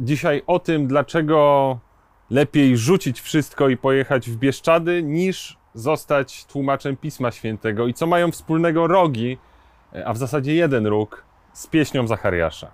[0.00, 1.78] dzisiaj o tym, dlaczego
[2.30, 8.30] lepiej rzucić wszystko i pojechać w Bieszczady, niż zostać tłumaczem Pisma Świętego i co mają
[8.30, 9.38] wspólnego rogi,
[10.04, 12.70] a w zasadzie jeden róg, z pieśnią Zachariasza.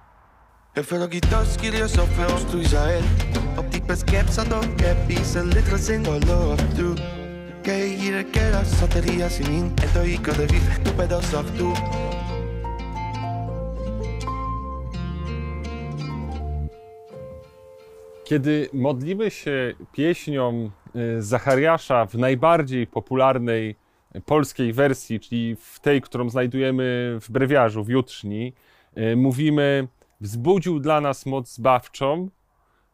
[18.27, 23.77] Kiedy modlimy się pieśnią y, Zachariasza w najbardziej popularnej
[24.25, 28.53] polskiej wersji, czyli w tej, którą znajdujemy w brewiarzu, w jutrzni,
[28.99, 29.89] y, mówimy:
[30.21, 32.29] Wzbudził dla nas moc zbawczą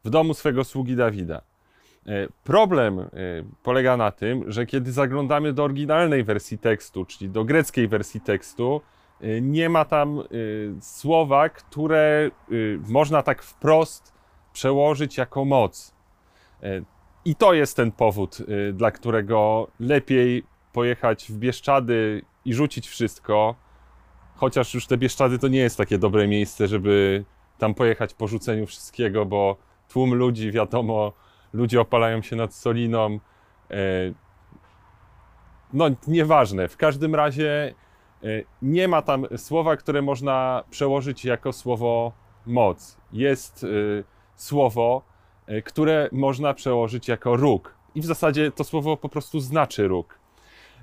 [0.05, 1.43] w domu swego sługi Dawida.
[2.07, 3.11] Y, problem
[3.63, 8.81] polega na tym, że kiedy zaglądamy do oryginalnej wersji tekstu, czyli do greckiej wersji tekstu,
[9.43, 10.23] nie ma tam
[10.81, 12.31] słowa, które
[12.89, 14.12] można tak wprost
[14.53, 15.95] przełożyć jako moc.
[16.63, 16.83] E,
[17.25, 23.55] I to jest ten powód, e, dla którego lepiej pojechać w Bieszczady i rzucić wszystko,
[24.37, 27.25] chociaż już te Bieszczady to nie jest takie dobre miejsce, żeby
[27.59, 29.57] tam pojechać po rzuceniu wszystkiego, bo
[29.89, 31.13] tłum ludzi, wiadomo,
[31.53, 33.19] ludzie opalają się nad Soliną.
[33.71, 33.77] E,
[35.73, 36.69] no, nieważne.
[36.69, 37.75] W każdym razie
[38.63, 42.13] nie ma tam słowa, które można przełożyć jako słowo
[42.47, 42.97] moc.
[43.13, 43.67] Jest
[44.43, 45.03] słowo,
[45.47, 47.75] e, które można przełożyć jako róg.
[47.95, 50.19] I w zasadzie to słowo po prostu znaczy róg.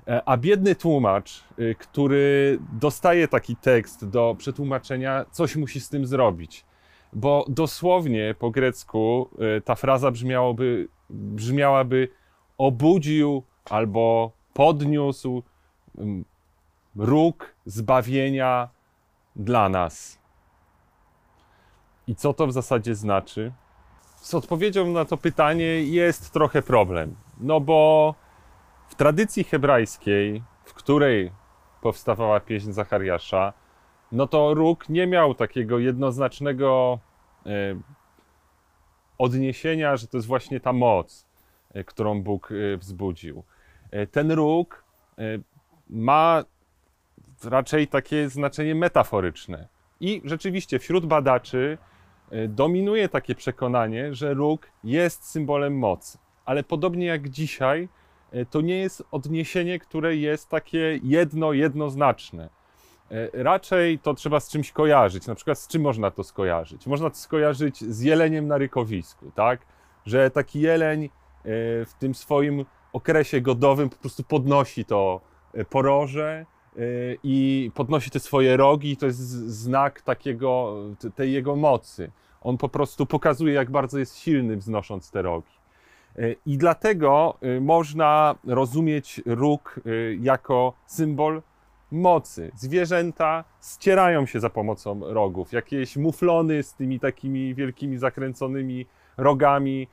[0.06, 6.06] E, a biedny tłumacz, e, który dostaje taki tekst do przetłumaczenia, coś musi z tym
[6.06, 6.64] zrobić.
[7.12, 9.30] Bo dosłownie po grecku
[9.64, 12.08] ta fraza brzmiałoby, brzmiałaby
[12.58, 15.42] obudził albo podniósł
[15.98, 16.24] mm,
[16.96, 18.68] róg zbawienia
[19.36, 20.19] dla nas.
[22.10, 23.52] I co to w zasadzie znaczy?
[24.16, 27.16] Z odpowiedzią na to pytanie jest trochę problem.
[27.40, 28.14] No bo
[28.88, 31.32] w tradycji hebrajskiej, w której
[31.80, 33.52] powstawała pieśń Zachariasza,
[34.12, 36.98] no to róg nie miał takiego jednoznacznego
[37.46, 37.50] e,
[39.18, 41.26] odniesienia, że to jest właśnie ta moc,
[41.74, 43.44] e, którą Bóg e, wzbudził.
[44.10, 44.84] Ten róg
[45.90, 46.44] ma
[47.44, 49.68] raczej takie znaczenie metaforyczne.
[50.00, 51.78] I rzeczywiście wśród badaczy
[52.48, 56.18] dominuje takie przekonanie, że róg jest symbolem mocy.
[56.44, 57.88] Ale podobnie jak dzisiaj,
[58.32, 62.48] e, to nie jest odniesienie, które jest takie jedno, jednoznaczne.
[63.10, 65.26] E, raczej to trzeba z czymś kojarzyć.
[65.26, 66.86] Na przykład z czym można to skojarzyć?
[66.86, 69.60] Można to skojarzyć z jeleniem na rykowisku, tak?
[70.06, 71.10] Że taki jeleń
[71.86, 75.20] w tym swoim okresie godowym po prostu podnosi to
[75.70, 76.46] poroże
[77.22, 80.76] i podnosi te swoje rogi, to jest znak takiego,
[81.14, 82.10] tej jego mocy.
[82.40, 85.52] On po prostu pokazuje, jak bardzo jest silny, wznosząc te rogi.
[86.18, 89.80] E, I dlatego e, można rozumieć róg
[90.20, 91.42] jako symbol
[91.90, 92.50] mocy.
[92.56, 95.52] Zwierzęta ścierają się za pomocą rogów.
[95.52, 99.88] Jakieś muflony z tymi takimi wielkimi zakręconymi rogami,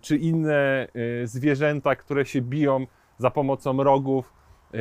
[0.00, 0.88] czy inne
[1.24, 2.86] zwierzęta, które się biją
[3.18, 4.32] za pomocą rogów.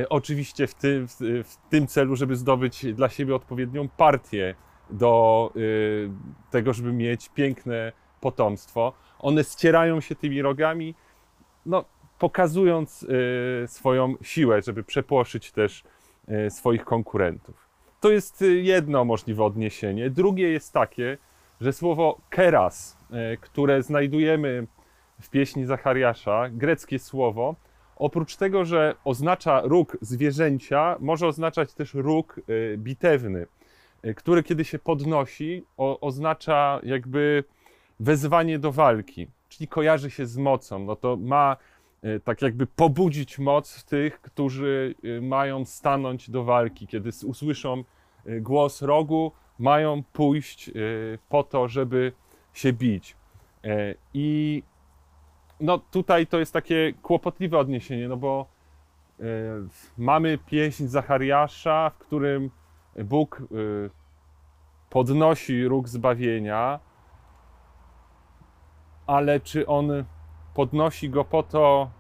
[0.10, 1.08] Oczywiście w tym,
[1.44, 4.56] w tym celu, żeby zdobyć dla siebie odpowiednią partię
[4.90, 6.10] do y,
[6.52, 7.92] tego, żeby mieć piękne
[8.22, 8.94] potomstwo.
[9.20, 10.96] One ścierają się tymi rogami,
[11.66, 11.86] no,
[12.20, 15.84] pokazując y, swoją siłę, żeby przepłoszyć też
[16.50, 17.68] swoich konkurentów.
[18.00, 20.10] To jest jedno możliwe odniesienie.
[20.10, 21.18] Drugie jest takie,
[21.62, 22.98] że słowo keras,
[23.42, 24.68] które znajdujemy
[25.22, 27.56] w pieśni Zachariasza, greckie słowo,
[28.02, 32.42] oprócz tego, że oznacza róg zwierzęcia, może oznaczać też róg
[32.78, 33.48] bitewny.
[34.06, 37.44] Y, który kiedy się podnosi, oznacza jakby
[38.00, 40.80] wezwanie do walki, czyli kojarzy się z mocą.
[40.80, 41.58] No to ma
[42.04, 46.88] y, tak jakby pobudzić moc tych, którzy y, mają stanąć do walki.
[46.88, 47.84] Kiedy usłyszą
[48.26, 50.72] głos rogu, mają pójść
[51.30, 52.12] po to, żeby
[52.54, 53.16] się bić.
[54.14, 54.64] I
[55.62, 58.46] no tutaj to jest takie kłopotliwe odniesienie, no bo
[59.98, 62.52] mamy pieśń Zachariasza, w którym
[63.04, 63.90] Bóg y,
[64.90, 66.80] podnosi róg zbawienia,
[69.08, 70.06] ale czy on
[70.54, 71.92] podnosi go po to,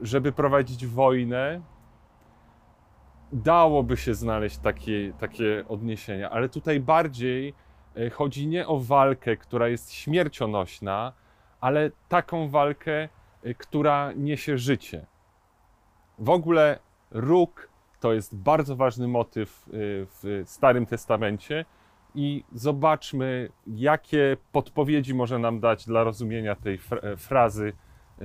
[0.00, 1.60] żeby prowadzić wojnę?
[3.32, 7.54] Dałoby się znaleźć takie, takie odniesienia, ale tutaj bardziej
[7.96, 11.12] y, chodzi nie o walkę, która jest śmiercionośna,
[11.66, 13.08] ale taką walkę,
[13.46, 15.06] y, która niesie życie.
[16.18, 16.78] W ogóle
[17.10, 17.68] róg
[18.00, 19.72] to jest bardzo ważny motyw y,
[20.06, 21.64] w Starym Testamencie
[22.14, 26.78] i zobaczmy, jakie podpowiedzi może nam dać dla rozumienia tej
[27.16, 27.72] frazy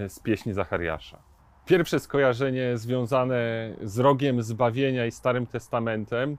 [0.08, 1.20] z pieśni Zachariasza.
[1.66, 6.38] Pierwsze skojarzenie związane z rogiem zbawienia i Starym Testamentem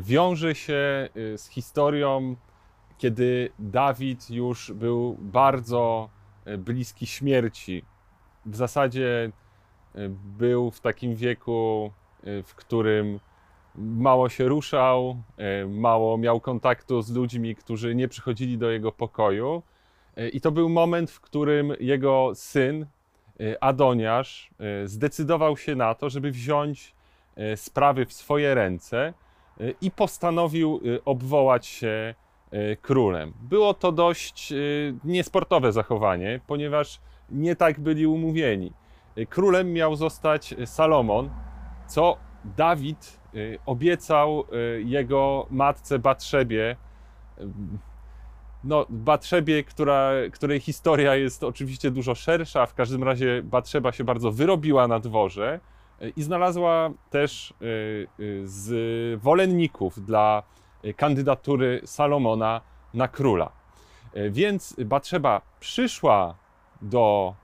[0.00, 2.36] wiąże się z historią,
[2.98, 6.15] kiedy Dawid już był bardzo
[6.58, 7.82] bliski śmierci.
[8.46, 9.32] W zasadzie
[10.38, 13.20] był w takim wieku, w którym
[13.78, 19.62] mało się ruszał, e, mało miał kontaktu z ludźmi, którzy nie przychodzili do jego pokoju.
[20.16, 22.86] E, I to był moment, w którym jego syn,
[23.40, 24.50] e, Adoniasz,
[24.84, 26.96] zdecydował się na to, żeby wziąć
[27.56, 29.14] sprawy w swoje ręce
[29.80, 32.14] i postanowił obwołać się
[32.82, 33.32] królem.
[33.40, 34.52] Było to dość
[35.04, 37.00] niesportowe zachowanie, ponieważ
[37.30, 38.72] nie tak byli umówieni.
[39.28, 41.30] Królem miał zostać Salomon,
[41.86, 42.16] co
[42.56, 46.76] Dawid y, obiecał y, jego matce Batrzebie,
[47.38, 47.46] y,
[48.64, 54.32] no, Batrzebie, która, której historia jest oczywiście dużo szersza, w każdym razie Batrzeba się bardzo
[54.32, 55.60] wyrobiła na dworze
[56.16, 57.54] i znalazła też
[58.44, 60.42] zwolenników dla
[60.96, 62.60] kandydatury Salomona
[62.94, 63.52] na króla.
[64.30, 66.34] Więc Batrzeba przyszła
[66.82, 67.34] do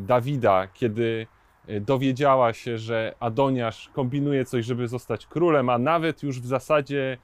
[0.00, 1.26] Dawida, kiedy
[1.80, 7.18] dowiedziała się, że Adoniasz kombinuje coś, żeby zostać królem, a nawet już w zasadzie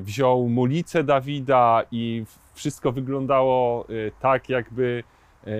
[0.00, 2.24] wziął mulicę Dawida i
[2.54, 3.86] wszystko wyglądało
[4.20, 5.04] tak, jakby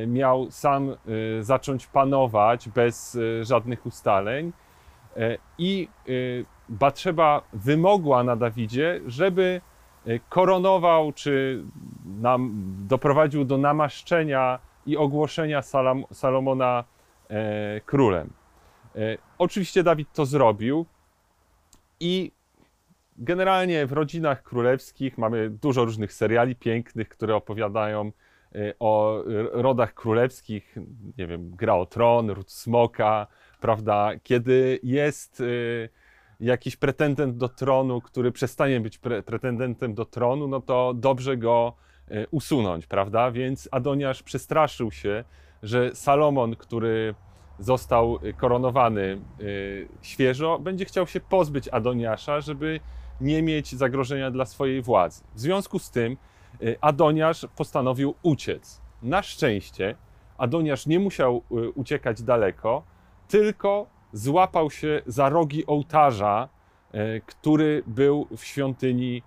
[0.06, 0.96] miał sam
[1.40, 4.52] zacząć panować bez żadnych ustaleń.
[5.58, 5.88] I
[6.68, 9.60] Batrzeba wymogła na Dawidzie, żeby
[10.28, 11.64] koronował, czy
[12.04, 16.84] nam doprowadził do namaszczenia i ogłoszenia Salam, Salomona
[17.30, 18.32] E, królem.
[18.96, 20.86] E, oczywiście Dawid to zrobił
[22.00, 22.32] i
[23.16, 28.12] generalnie w rodzinach królewskich mamy dużo różnych seriali pięknych, które opowiadają
[28.54, 30.76] e, o rodach królewskich,
[31.18, 33.26] nie wiem, Gra o Tron, Ród Smoka,
[33.60, 35.42] prawda, kiedy jest
[36.40, 41.72] jakiś pretendent do tronu, który przestanie być pre pretendentem do tronu, no to dobrze go
[42.30, 45.24] usunąć, prawda, więc Adoniasz przestraszył się,
[45.62, 47.14] że Salomon, który
[47.58, 52.80] został koronowany y, świeżo, będzie chciał się pozbyć Adoniasza, żeby
[53.20, 55.24] nie mieć zagrożenia dla swojej władzy.
[55.34, 56.16] W związku z tym
[56.80, 58.80] Adoniasz postanowił uciec.
[59.02, 59.94] Na szczęście
[60.38, 61.42] Adoniasz nie musiał
[61.74, 62.82] uciekać daleko,
[63.28, 63.86] tylko
[64.16, 66.48] złapał się za rogi ołtarza,
[67.26, 69.22] który był w świątyni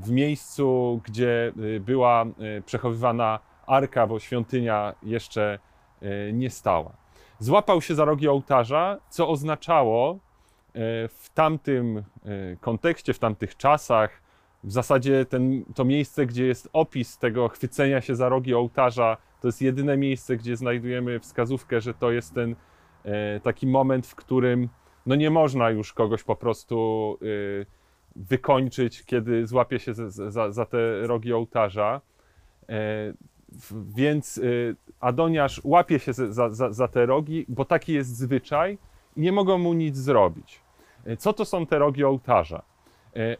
[0.00, 2.24] w miejscu, gdzie była
[2.66, 5.58] przechowywana arka, bo świątynia jeszcze
[6.02, 6.92] e, nie stała.
[7.38, 10.18] Złapał się za rogi ołtarza, co oznaczało e,
[11.08, 12.02] w tamtym e,
[12.60, 14.22] kontekście, w tamtych czasach,
[14.64, 19.48] w zasadzie ten, to miejsce, gdzie jest opis tego chwycenia się za rogi ołtarza, to
[19.48, 22.56] jest jedyne miejsce, gdzie znajdujemy wskazówkę, że to jest ten
[23.42, 24.68] taki moment, w którym
[25.06, 27.18] no nie można już kogoś po prostu
[28.16, 32.00] wykończyć, kiedy złapie się za, za, za te rogi ołtarza.
[33.96, 38.78] Więc y, Adoniasz łapie się za, za, za te rogi, bo taki jest zwyczaj
[39.16, 40.60] i nie mogą mu nic zrobić.
[41.18, 42.62] Co to są te rogi ołtarza?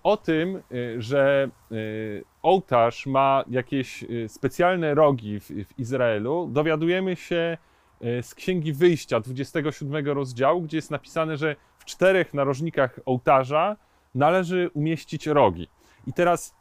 [0.02, 0.62] O tym,
[0.98, 1.48] że
[2.42, 7.58] ołtarz ma jakieś specjalne rogi w, w Izraelu, dowiadujemy się
[8.22, 13.76] z Księgi Wyjścia 27 rozdziału, gdzie jest napisane, że w czterech narożnikach ołtarza
[14.14, 15.68] należy umieścić rogi.
[16.06, 16.54] I teraz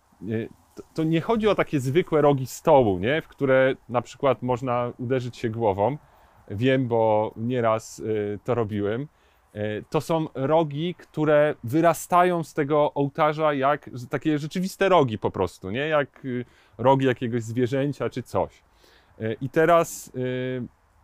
[0.75, 3.21] to, to, nie chodzi o takie zwykłe rogi stołu, nie?
[3.21, 5.97] w które na przykład można uderzyć się głową.
[6.47, 9.07] Wiem, bo nieraz y, to robiłem.
[9.89, 15.87] To są rogi, które wyrastają z tego ołtarza jak takie rzeczywiste rogi po prostu, nie?
[15.87, 16.27] Jak
[16.77, 18.63] rogi jakiegoś zwierzęcia czy coś.
[19.41, 20.11] I teraz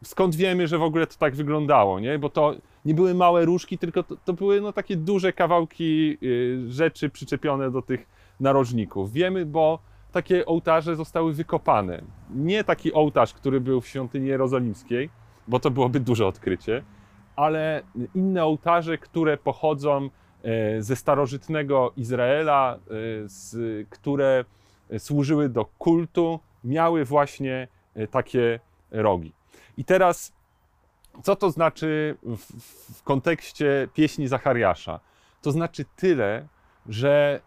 [0.04, 2.20] skąd wiemy, że w ogóle to tak wyglądało, nie?
[2.20, 6.18] Bo to nie były małe różki, tylko to, to były no, takie duże kawałki
[6.68, 8.08] rzeczy przyczepione do tych
[8.40, 9.12] narożników.
[9.12, 9.80] Wiemy, bo
[10.12, 12.02] takie ołtarze zostały wykopane.
[12.36, 15.10] Nie taki ołtarz, który był w świątyni jerozolimskiej,
[15.48, 16.84] bo to byłoby duże odkrycie,
[17.36, 17.82] ale
[18.16, 20.10] inne ołtarze, które pochodzą
[20.44, 22.80] e, ze starożytnego Izraela, e,
[23.26, 23.58] z,
[23.90, 24.46] które
[24.98, 28.60] służyły do kultu, miały właśnie e, takie
[28.92, 29.34] rogi.
[29.80, 30.34] I teraz,
[31.24, 32.38] co to znaczy w,
[32.98, 35.00] w kontekście pieśni Zachariasza?
[35.42, 36.48] To znaczy tyle,
[36.86, 37.42] że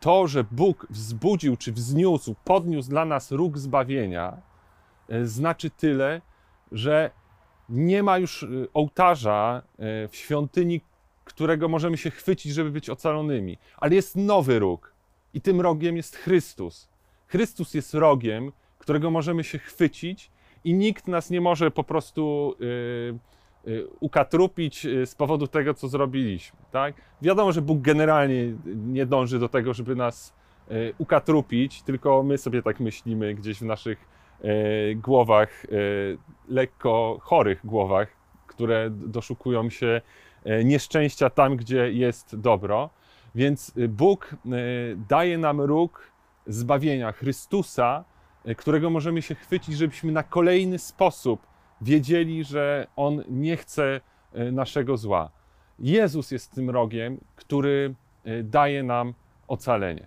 [0.00, 4.42] to, że Bóg wzbudził czy wzniósł, podniósł dla nas róg zbawienia,
[5.08, 6.20] e, znaczy tyle,
[6.72, 7.10] że
[7.68, 9.62] nie ma już e, ołtarza
[10.08, 10.80] w świątyni
[11.24, 14.94] którego możemy się chwycić, żeby być ocalonymi, ale jest nowy róg.
[15.34, 16.88] I tym rogiem jest Chrystus.
[17.26, 20.30] Chrystus jest rogiem, którego możemy się chwycić,
[20.64, 23.18] i nikt nas nie może po prostu yy,
[23.66, 26.58] yy, ukatrupić y, z powodu tego, co zrobiliśmy.
[26.70, 26.94] Tak?
[27.22, 30.34] Wiadomo, że Bóg generalnie nie dąży do tego, żeby nas
[30.68, 34.08] yy, ukatrupić, tylko my sobie tak myślimy gdzieś w naszych
[34.44, 36.18] y, głowach, y,
[36.48, 38.08] lekko chorych głowach,
[38.46, 40.00] które doszukują się
[40.64, 42.90] nieszczęścia tam, gdzie jest dobro.
[43.34, 44.36] Więc Bóg
[45.08, 46.12] daje nam róg
[46.46, 48.04] zbawienia Chrystusa,
[48.56, 51.46] którego możemy się chwycić, żebyśmy na kolejny sposób
[51.80, 54.00] wiedzieli, że On nie chce
[54.32, 55.30] e, naszego zła.
[55.78, 59.14] Jezus jest tym rogiem, który e, daje nam
[59.48, 60.06] ocalenie.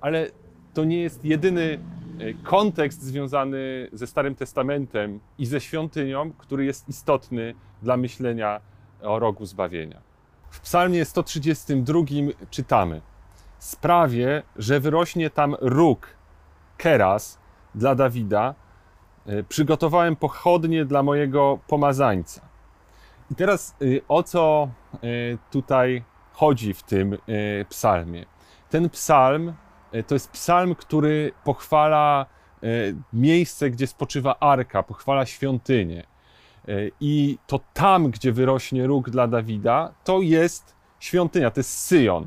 [0.00, 0.30] Ale
[0.74, 1.78] to nie jest jedyny
[2.42, 8.60] kontekst związany ze Starym Testamentem i ze świątynią, który jest istotny dla myślenia
[9.02, 10.00] o rogu zbawienia.
[10.50, 12.00] W Psalmie 132
[12.50, 13.00] czytamy:
[13.58, 16.08] Sprawię, że wyrośnie tam róg
[16.76, 17.38] Keras,
[17.78, 18.54] dla Dawida,
[19.26, 22.40] e, przygotowałem pochodnie dla mojego pomazańca.
[23.30, 24.98] I teraz e, o co e,
[25.50, 27.18] tutaj chodzi w tym
[27.68, 28.26] psalmie?
[28.70, 29.52] Ten psalm
[30.06, 32.26] to jest psalm, który pochwala
[33.12, 36.06] miejsce, gdzie spoczywa arka, pochwala świątynię.
[37.00, 42.26] I to tam, gdzie wyrośnie róg dla Dawida, to jest świątynia, to jest Syjon.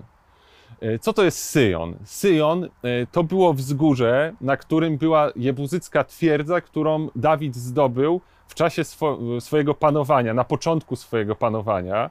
[0.82, 1.96] E, co to jest Syjon?
[2.04, 2.70] Syjon e,
[3.12, 9.74] to było wzgórze, na którym była jebuzycka twierdza, którą Dawid zdobył w czasie swo swojego
[9.74, 12.10] panowania, na początku swojego panowania.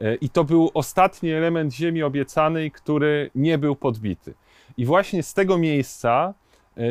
[0.00, 4.34] E, I to był ostatni element ziemi obiecanej, który nie był podbity.
[4.76, 6.34] I właśnie z tego miejsca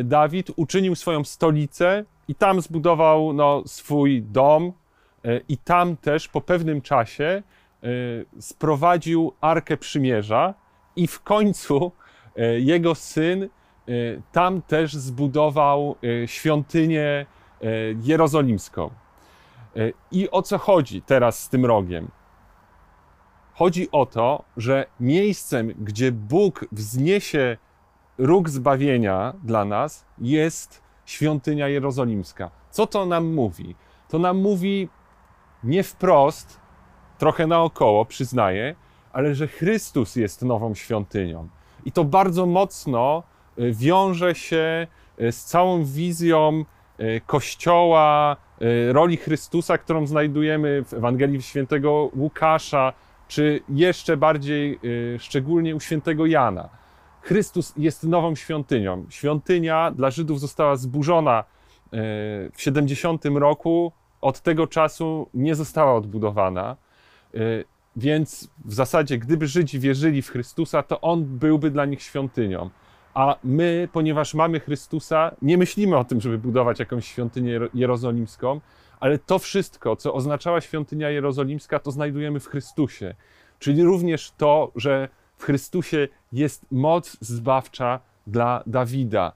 [0.04, 4.72] Dawid uczynił swoją stolicę i tam zbudował no, swój dom,
[5.50, 7.44] i tam też po pewnym czasie
[8.40, 10.54] sprowadził Arkę Przymierza,
[10.96, 11.92] i w końcu
[12.36, 13.48] e, jego syn e,
[14.32, 17.26] tam też zbudował e, świątynię
[18.04, 18.90] jerozolimską.
[20.12, 22.12] I o co chodzi teraz z tym rogiem?
[23.54, 27.58] Chodzi o to, że miejscem, gdzie Bóg wzniesie
[28.18, 32.52] róg zbawienia dla nas, jest świątynia jerozolimska.
[32.72, 33.76] Co to nam mówi?
[34.10, 34.90] To nam mówi
[35.64, 36.60] nie wprost,
[37.18, 38.76] trochę naokoło, przyznaję,
[39.14, 41.48] ale że Chrystus jest nową świątynią.
[41.86, 43.24] I to bardzo mocno
[43.60, 44.88] y, wiąże się
[45.22, 46.66] y, z całą wizją
[47.00, 48.38] y, Kościoła,
[48.92, 52.94] roli Chrystusa, którą znajdujemy w Ewangelii Świętego Łukasza,
[53.28, 54.80] czy jeszcze bardziej
[55.20, 56.70] szczególnie u Świętego Jana.
[57.22, 59.06] Chrystus jest nową świątynią.
[59.10, 61.44] Świątynia dla Żydów została zburzona
[62.54, 63.92] w 70 roku,
[64.22, 66.76] od tego czasu nie została odbudowana.
[67.96, 72.70] Więc w zasadzie, gdyby Żydzi wierzyli w Chrystusa, to On byłby dla nich świątynią.
[73.14, 78.62] A my, ponieważ mamy Chrystusa, nie myślimy o tym, żeby budować jakąś świątynię jerozolimską,
[79.00, 83.16] ale to wszystko, co oznaczała świątynia jerozolimska, to znajdujemy w Chrystusie.
[83.60, 89.32] Czyli również to, że w Chrystusie jest moc zbawcza dla Dawida.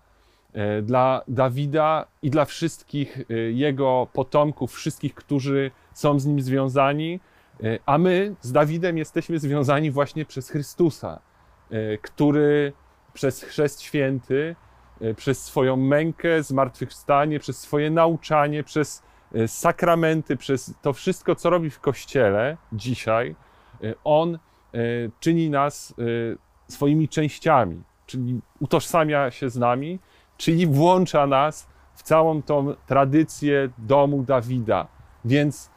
[0.54, 7.20] E, dla Dawida i dla wszystkich e, jego potomków, wszystkich, którzy są z nim związani,
[7.86, 11.20] a my z Dawidem jesteśmy związani właśnie przez Chrystusa,
[11.72, 12.74] e, który
[13.14, 14.56] przez chrzest święty,
[15.02, 19.04] e, przez swoją mękę, zmartwychwstanie, przez swoje nauczanie, przez
[19.48, 23.36] sakramenty, przez to wszystko, co robi w Kościele dzisiaj,
[24.04, 24.40] On
[25.20, 25.94] czyni nas
[26.68, 30.00] swoimi częściami, czyli utożsamia się z nami,
[30.38, 34.88] czyli włącza nas w całą tą tradycję domu Dawida.
[35.26, 35.70] Więc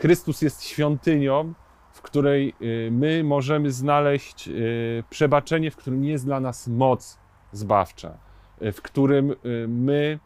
[0.00, 1.54] Chrystus jest świątynią,
[1.92, 7.18] w której y, my możemy znaleźć y, przebaczenie, w którym jest dla nas moc
[7.52, 8.18] zbawcza,
[8.62, 9.34] y, w którym
[9.68, 10.18] my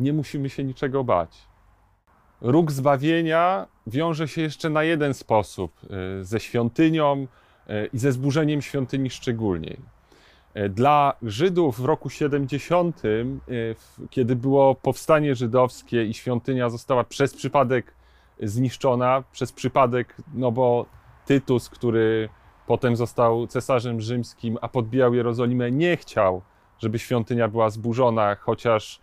[0.00, 1.48] nie musimy się niczego bać.
[2.40, 5.80] Róg zbawienia wiąże się jeszcze na jeden sposób
[6.22, 7.26] ze świątynią
[7.92, 9.76] i ze zburzeniem świątyni szczególnie.
[10.56, 13.08] E, dla Żydów w roku 70, e,
[14.10, 17.94] kiedy było powstanie żydowskie i świątynia została przez przypadek
[18.42, 20.86] zniszczona, przez przypadek, no bo
[21.26, 22.28] Tytus, który
[22.66, 26.42] potem został cesarzem rzymskim, a podbijał Jerozolimę, nie chciał,
[26.78, 29.00] żeby świątynia była zburzona, chociaż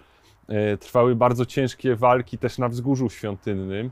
[0.47, 3.91] e, trwały bardzo ciężkie walki też na wzgórzu świątynnym.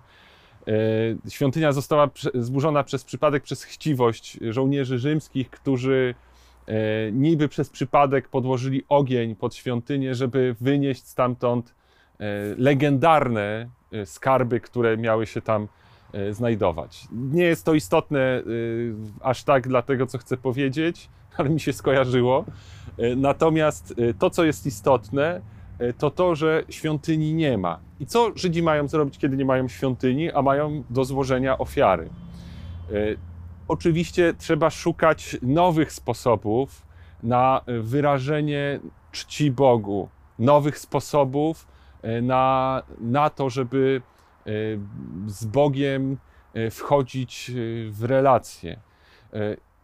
[1.29, 6.15] Świątynia została zburzona przez przypadek, przez chciwość żołnierzy rzymskich, którzy
[7.11, 11.75] niby przez przypadek podłożyli ogień pod świątynię, żeby wynieść stamtąd
[12.19, 12.25] e,
[12.57, 15.67] legendarne e, skarby, które miały się tam
[16.13, 17.07] e, znajdować.
[17.11, 18.43] Nie jest to istotne e,
[19.21, 22.45] aż tak dla tego, co chcę powiedzieć, ale mi się skojarzyło.
[22.97, 25.41] E, natomiast to, co jest istotne,
[25.97, 27.79] to to, że świątyni nie ma.
[27.99, 32.09] I co Żydzi mają zrobić, kiedy nie mają świątyni, a mają do złożenia ofiary?
[33.71, 36.81] Oczywiście trzeba szukać nowych sposobów
[37.23, 38.79] na wyrażenie
[39.11, 40.09] czci Bogu,
[40.39, 41.67] nowych sposobów
[42.21, 44.01] na, na to, żeby
[44.45, 44.51] E,
[45.27, 46.17] z Bogiem
[46.53, 47.53] e, wchodzić e,
[47.91, 48.79] w relacje.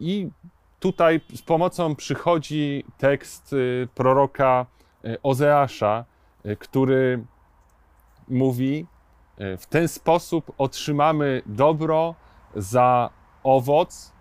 [0.00, 0.28] I
[0.80, 3.54] tutaj z pomocą przychodzi tekst
[3.94, 4.66] proroka
[5.22, 6.04] Ozeasza,
[6.58, 7.24] który
[8.28, 8.86] mówi:
[9.58, 12.14] W ten sposób otrzymamy dobro
[12.56, 13.10] za
[13.42, 14.12] owoc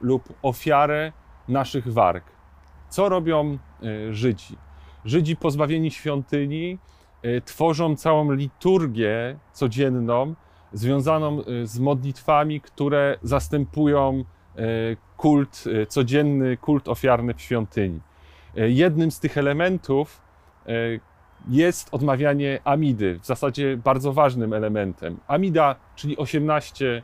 [0.00, 1.12] lub ofiarę
[1.48, 2.24] naszych warg.
[2.88, 3.58] Co robią
[4.10, 4.56] Żydzi?
[5.04, 6.78] Żydzi pozbawieni świątyni
[7.24, 10.34] E, tworzą całą liturgię codzienną
[10.72, 14.24] związaną e, z modlitwami, które zastępują
[14.56, 14.62] e,
[15.16, 18.00] kult, codzienny kult ofiarny w świątyni.
[18.56, 20.22] Jednym z tych elementów
[21.48, 25.16] jest odmawianie Amidy, w zasadzie bardzo ważnym elementem.
[25.26, 27.02] Amida, czyli 18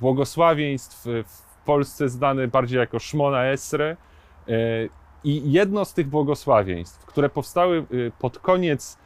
[0.00, 3.96] błogosławieństw, w Polsce znane bardziej jako Szmona Esre,
[5.24, 8.98] i jedno z tych błogosławieństw, które powstały y, pod koniec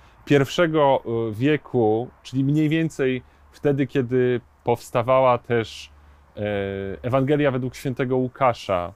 [1.30, 3.22] y, wieku, czyli mniej więcej
[3.52, 5.90] wtedy, kiedy powstawała też
[6.36, 6.40] e,
[7.02, 8.92] Ewangelia według świętego Łukasza,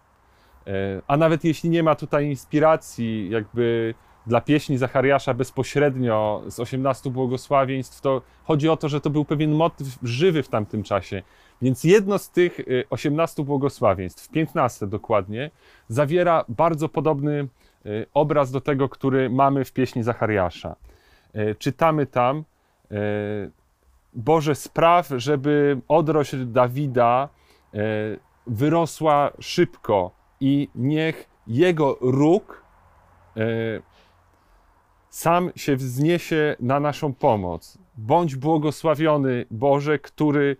[0.66, 0.70] e,
[1.06, 3.94] a nawet jeśli nie ma tutaj inspiracji, jakby
[4.26, 9.52] dla pieśni Zachariasza bezpośrednio z 18 błogosławieństw, to chodzi o to, że to był pewien
[9.52, 11.22] motyw żywy w tamtym czasie.
[11.62, 15.50] Więc jedno z tych 18 y, błogosławieństw, 15 dokładnie,
[15.88, 17.48] zawiera bardzo podobny
[17.86, 20.76] y, obraz do tego, który mamy w pieśni Zachariasza.
[21.36, 22.44] Y, czytamy tam:
[24.14, 27.28] Boże, spraw, żeby odrośl Dawida
[28.46, 32.64] wyrosła szybko i niech jego róg
[35.14, 37.78] sam się wzniesie na naszą pomoc.
[37.96, 40.56] Bądź błogosławiony, Boże, który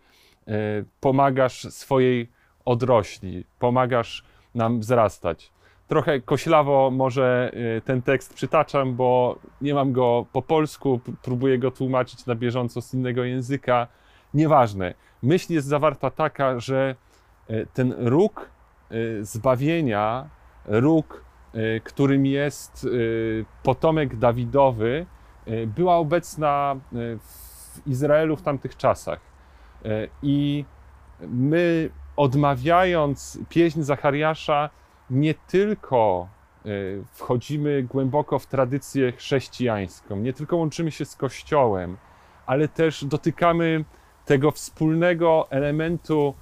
[0.46, 0.52] e,
[1.00, 2.30] pomagasz swojej
[2.64, 5.52] odrośli, pomagasz nam wzrastać.
[5.88, 11.70] Trochę koślawo może e, ten tekst przytaczam, bo nie mam go po polsku, próbuję go
[11.70, 13.86] tłumaczyć na bieżąco z innego języka.
[14.34, 14.94] Nieważne.
[15.22, 16.94] Myśl jest zawarta taka, że
[17.48, 18.50] e, ten róg
[19.20, 20.28] zbawienia,
[20.66, 21.24] róg
[21.84, 25.06] którym jest y, potomek Dawidowy,
[25.48, 26.76] y, była obecna
[27.20, 29.20] w Izraelu w tamtych czasach.
[30.22, 30.64] I
[31.20, 34.70] my, odmawiając pieśń Zachariasza,
[35.10, 36.28] nie tylko
[37.12, 41.96] wchodzimy głęboko w tradycję chrześcijańską, nie tylko łączymy się z Kościołem,
[42.46, 43.84] ale też dotykamy
[44.24, 46.34] tego wspólnego elementu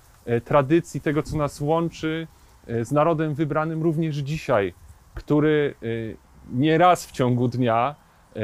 [0.44, 2.26] tradycji, tego, co nas łączy
[2.82, 4.74] z narodem wybranym również dzisiaj
[5.14, 6.16] który y,
[6.50, 7.94] nie raz w ciągu dnia
[8.36, 8.40] y,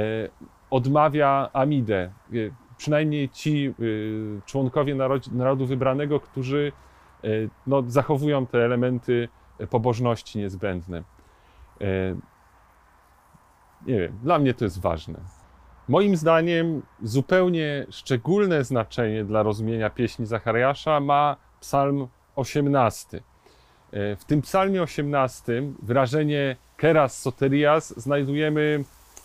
[0.71, 2.13] odmawia Amidę.
[2.33, 3.75] Y, przynajmniej ci
[4.47, 4.95] członkowie
[5.33, 6.73] narodu wybranego, którzy
[7.67, 9.29] no, zachowują te elementy
[9.71, 11.03] pobożności niezbędne.
[13.87, 15.21] Nie wiem, dla mnie to jest ważne.
[15.89, 23.21] Moim zdaniem zupełnie szczególne znaczenie dla rozumienia pieśni Zachariasza ma Psalm 18.
[23.93, 28.85] E, w tym psalmie 18 wyrażenie keras soterias znajdujemy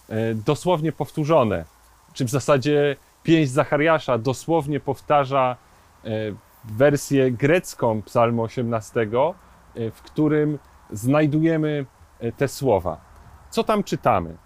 [0.10, 1.66] e, dosłownie powtórzone,
[2.14, 5.56] czy w zasadzie pięść Zachariasza dosłownie powtarza
[6.06, 6.10] e,
[6.64, 9.08] wersję grecką psalmu 18,
[9.76, 10.60] w którym
[10.92, 11.86] znajdujemy
[12.38, 13.02] te słowa.
[13.50, 14.38] Co tam czytamy?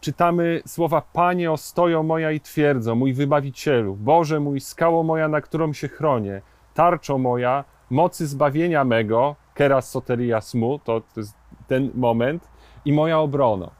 [0.00, 5.72] Czytamy słowa Panie ostoją moja i twierdzą, mój wybawicielu, Boże mój, skało moja, na którą
[5.72, 6.42] się chronię,
[6.74, 11.34] tarczo moja, mocy zbawienia mego, keras soterias mu, to, to jest
[11.66, 12.48] ten moment,
[12.84, 13.70] i moja obrona.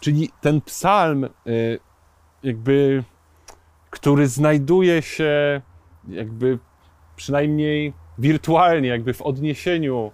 [0.00, 1.78] Czyli ten psalm, y,
[2.42, 3.04] jakby,
[3.90, 5.60] który znajduje się,
[6.08, 6.58] jakby
[7.16, 10.10] przynajmniej wirtualnie, jakby w odniesieniu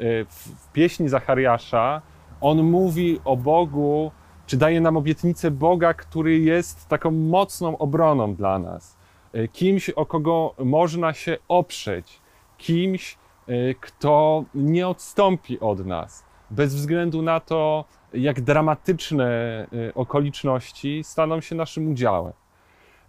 [0.00, 2.02] y, w pieśni Zachariasza,
[2.40, 4.12] on mówi o Bogu,
[4.46, 8.96] czy daje nam obietnicę Boga, który jest taką mocną obroną dla nas,
[9.34, 12.21] y, kimś, o kogo można się oprzeć,
[12.62, 21.04] kimś, y, kto nie odstąpi od nas, bez względu na to, jak dramatyczne y, okoliczności
[21.04, 22.32] staną się naszym udziałem.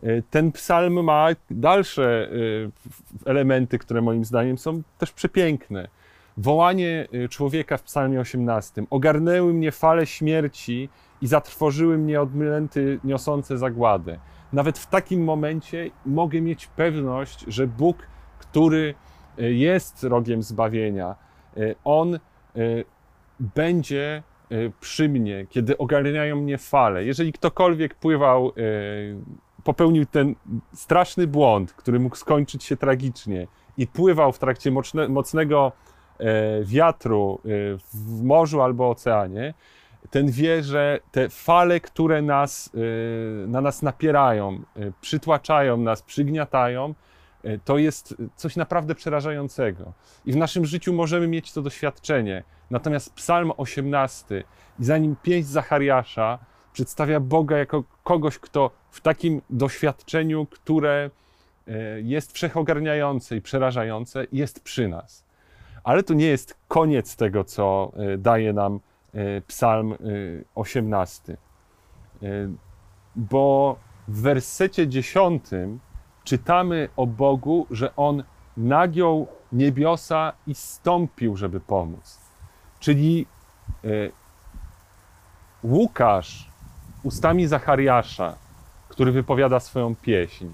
[0.03, 2.29] Y, ten psalm ma dalsze
[3.25, 5.87] elementy, które moim zdaniem są też przepiękne.
[6.37, 8.83] Wołanie człowieka w psalmie 18.
[8.89, 10.89] Ogarnęły mnie fale śmierci
[11.21, 14.19] i zatrwożyły mnie odmylęty niosące zagładę.
[14.53, 17.97] nawet w takim momencie mogę mieć pewność, że Bóg,
[18.39, 18.95] który
[19.37, 21.15] jest rogiem zbawienia,
[21.57, 22.19] e, On e,
[23.39, 24.23] będzie
[24.79, 27.05] przy mnie, kiedy ogarniają mnie fale.
[27.05, 28.51] Jeżeli ktokolwiek pływał,
[29.63, 30.35] popełnił ten
[30.73, 34.71] straszny błąd, który mógł skończyć się tragicznie i pływał w trakcie
[35.09, 35.71] mocnego
[36.63, 37.39] wiatru
[37.93, 39.53] w morzu albo oceanie,
[40.09, 46.89] ten wie, że te fale, które nas, y, na nas napierają, y, przytłaczają nas, przygniatają,
[46.89, 46.93] y,
[47.65, 49.93] to jest coś naprawdę przerażającego.
[50.25, 52.43] I w naszym życiu możemy mieć to doświadczenie.
[52.71, 54.43] Natomiast Psalm 18
[54.79, 56.39] i zanim pieśń Zachariasza
[56.73, 61.09] przedstawia Boga jako kogoś, kto w takim doświadczeniu, które
[62.03, 65.25] jest wszechogarniające i przerażające, jest przy nas.
[65.83, 68.79] Ale to nie jest koniec tego, co daje nam
[69.13, 69.95] E, psalm
[70.55, 71.33] 18.
[71.33, 72.49] E, e,
[73.15, 75.43] bo w wersecie 10
[76.23, 78.23] czytamy o Bogu, że On
[78.57, 82.19] nagiął niebiosa i stąpił, żeby pomóc.
[82.79, 83.25] Czyli
[85.63, 86.49] Łukasz
[87.03, 88.35] ustami Zachariasza,
[88.89, 90.47] który wypowiada swoją pieśń,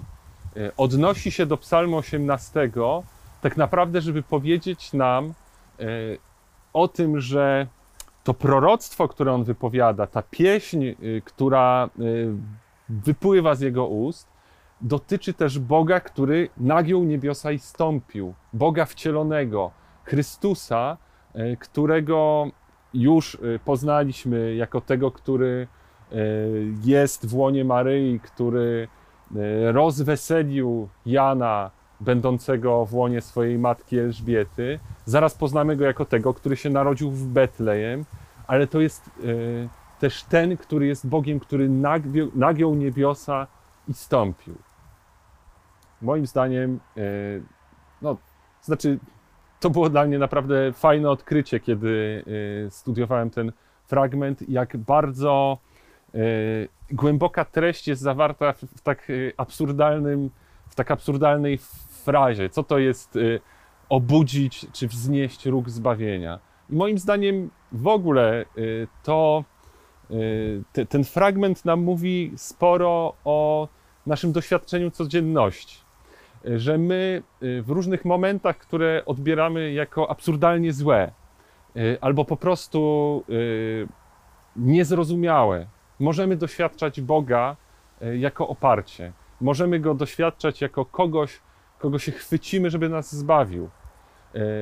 [0.76, 2.70] odnosi się do Psalmu 18
[3.40, 5.34] tak naprawdę, żeby powiedzieć nam
[6.72, 7.66] o tym, że
[8.24, 10.86] to proroctwo, które on wypowiada, ta pieśń,
[11.24, 11.88] która
[12.88, 14.29] wypływa z jego ust,
[14.82, 18.34] dotyczy też Boga, który nagiął niebiosa i stąpił.
[18.52, 19.70] Boga wcielonego,
[20.04, 20.96] Chrystusa,
[21.36, 22.46] y, którego
[22.94, 25.68] już poznaliśmy jako tego, który
[26.84, 28.88] jest w łonie Maryi, który
[29.72, 34.78] rozweselił Jana, będącego w łonie swojej matki Elżbiety.
[35.04, 38.04] Zaraz poznamy go jako tego, który się narodził w Betlejem,
[38.46, 41.68] ale to jest e, też ten, który jest Bogiem, który
[42.34, 43.46] nagiął niebiosa
[43.88, 44.54] i stąpił.
[46.02, 47.00] Moim zdaniem, e,
[48.02, 48.16] no,
[48.62, 48.98] znaczy,
[49.60, 52.24] to było dla mnie naprawdę fajne odkrycie, kiedy
[52.66, 53.52] e, studiowałem ten
[53.86, 55.58] fragment, jak bardzo
[56.90, 60.30] głęboka treść jest zawarta w tak absurdalnym,
[60.68, 61.58] w tak absurdalnej
[62.04, 62.50] frazie.
[62.50, 63.18] Co to jest
[63.88, 66.38] obudzić czy wznieść róg zbawienia?
[66.70, 68.44] I moim zdaniem w ogóle
[69.02, 69.44] to
[70.72, 73.68] te, ten fragment nam mówi sporo o
[74.06, 75.78] naszym doświadczeniu codzienności.
[76.44, 81.12] Że my y, w różnych momentach, które odbieramy jako absurdalnie złe,
[82.00, 83.24] albo po prostu
[84.56, 85.66] niezrozumiałe,
[85.98, 87.56] możemy doświadczać Boga
[88.18, 89.12] jako oparcie.
[89.40, 91.40] Możemy go doświadczać jako kogoś,
[91.78, 93.70] kogo się chwycimy, żeby nas zbawił.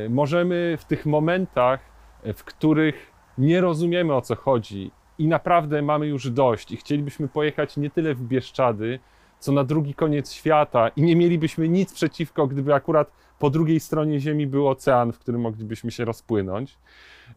[0.08, 1.80] Możemy w tych momentach
[2.24, 7.76] w których nie rozumiemy o co chodzi i naprawdę mamy już dość i chcielibyśmy pojechać
[7.76, 8.98] nie tyle w Bieszczady,
[9.40, 14.20] co na drugi koniec świata i nie mielibyśmy nic przeciwko, gdyby akurat po drugiej stronie
[14.20, 16.78] Ziemi był ocean, w którym moglibyśmy się rozpłynąć,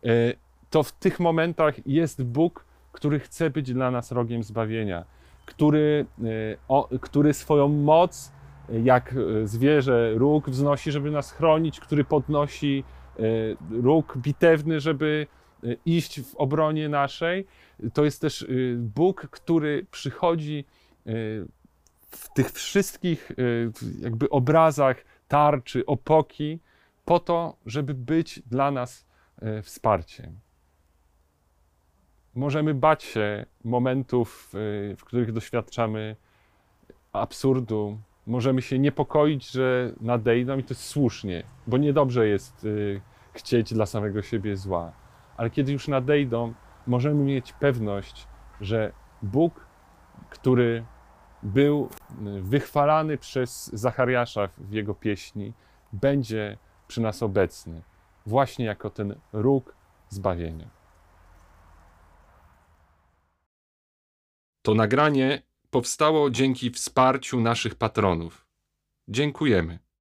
[0.04, 0.10] e,
[0.70, 5.06] to w tych momentach jest Bóg, który chce być dla nas rogiem zbawienia,
[5.46, 6.26] który, e,
[6.68, 8.32] o, który swoją moc,
[8.84, 12.84] jak zwierzę, róg wznosi, żeby nas chronić, który podnosi
[13.20, 13.24] E,
[13.82, 15.28] róg bitewny, żeby
[15.64, 17.48] e, iść w obronie naszej.
[17.94, 20.66] To jest też e, Bóg, który przychodzi
[22.12, 23.32] w tych wszystkich
[24.00, 26.60] jakby obrazach tarczy, opoki,
[27.06, 29.06] po to, żeby być dla nas
[29.64, 30.40] wsparciem.
[32.36, 34.50] Możemy bać się momentów,
[34.98, 36.16] w których doświadczamy
[37.14, 43.02] absurdu, możemy się niepokoić, że nadejdą i to jest słusznie, bo niedobrze jest y,
[43.34, 44.92] chcieć dla samego siebie zła.
[45.38, 46.54] Ale kiedy już nadejdą,
[46.88, 48.28] możemy mieć pewność,
[48.62, 49.66] że Bóg,
[50.30, 50.86] który
[51.44, 51.90] był
[52.28, 55.54] y, wychwalany przez Zachariasza w jego pieśni,
[55.94, 57.82] będzie przy nas obecny,
[58.26, 59.76] właśnie jako ten róg
[60.10, 60.70] zbawienia.
[64.62, 68.46] To nagranie powstało dzięki wsparciu naszych patronów.
[69.08, 69.80] Dziękujemy.